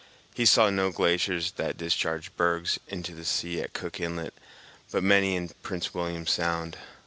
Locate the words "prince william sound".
5.61-6.75